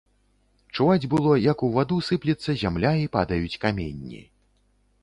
Чуваць 0.77 1.09
было, 1.11 1.35
як 1.51 1.61
у 1.67 1.69
ваду 1.75 1.99
сыплецца 2.09 2.57
зямля 2.63 2.97
і 3.05 3.07
падаюць 3.19 3.59
каменні. 3.69 4.29